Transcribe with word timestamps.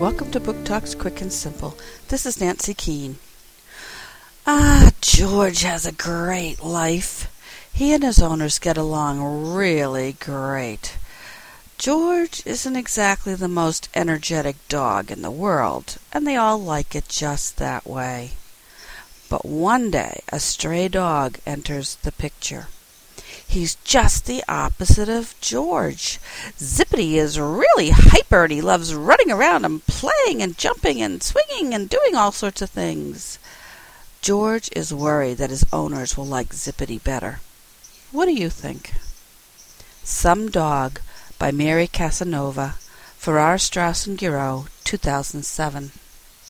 welcome 0.00 0.30
to 0.30 0.40
Book 0.40 0.64
Talks 0.64 0.94
Quick 0.94 1.20
and 1.20 1.30
Simple. 1.30 1.76
This 2.08 2.24
is 2.24 2.40
Nancy 2.40 2.72
Keene. 2.72 3.18
Ah, 4.46 4.92
George 5.02 5.60
has 5.60 5.84
a 5.84 5.92
great 5.92 6.64
life. 6.64 7.30
He 7.70 7.92
and 7.92 8.02
his 8.02 8.22
owners 8.22 8.58
get 8.58 8.78
along 8.78 9.52
really 9.52 10.14
great. 10.14 10.96
George 11.76 12.42
isn't 12.46 12.76
exactly 12.76 13.34
the 13.34 13.46
most 13.46 13.90
energetic 13.94 14.56
dog 14.68 15.10
in 15.10 15.20
the 15.20 15.30
world, 15.30 15.98
and 16.14 16.26
they 16.26 16.34
all 16.34 16.58
like 16.58 16.94
it 16.94 17.06
just 17.06 17.58
that 17.58 17.86
way. 17.86 18.30
But 19.28 19.44
one 19.44 19.90
day 19.90 20.22
a 20.32 20.40
stray 20.40 20.88
dog 20.88 21.40
enters 21.44 21.96
the 21.96 22.12
picture. 22.12 22.68
He's 23.46 23.74
just 23.76 24.26
the 24.26 24.44
opposite 24.48 25.08
of 25.08 25.34
George. 25.40 26.18
Zippity 26.58 27.14
is 27.14 27.38
really 27.38 27.90
hyper 27.90 28.44
and 28.44 28.52
he 28.52 28.60
loves 28.60 28.94
running 28.94 29.30
around 29.30 29.64
and 29.64 29.84
playing 29.86 30.42
and 30.42 30.56
jumping 30.56 31.02
and 31.02 31.22
swinging 31.22 31.74
and 31.74 31.88
doing 31.88 32.14
all 32.14 32.32
sorts 32.32 32.62
of 32.62 32.70
things. 32.70 33.38
George 34.22 34.68
is 34.76 34.92
worried 34.92 35.38
that 35.38 35.50
his 35.50 35.64
owners 35.72 36.16
will 36.16 36.26
like 36.26 36.50
Zippity 36.50 37.02
better. 37.02 37.40
What 38.12 38.26
do 38.26 38.32
you 38.32 38.50
think? 38.50 38.94
Some 40.04 40.50
Dog 40.50 41.00
by 41.38 41.50
Mary 41.50 41.86
Casanova, 41.86 42.76
Farrar, 43.16 43.58
Straus 43.58 44.06
and 44.06 44.18
Giroux, 44.18 44.66
2007. 44.84 45.92